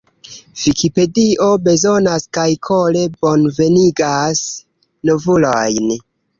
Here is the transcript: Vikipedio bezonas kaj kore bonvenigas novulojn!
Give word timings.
Vikipedio 0.61 1.49
bezonas 1.67 2.25
kaj 2.39 2.47
kore 2.69 3.05
bonvenigas 3.21 4.43
novulojn! 5.13 5.97